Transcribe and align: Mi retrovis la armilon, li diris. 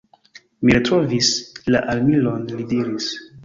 Mi 0.69 0.75
retrovis 0.77 1.31
la 1.77 1.85
armilon, 1.95 2.51
li 2.59 2.69
diris. 2.77 3.15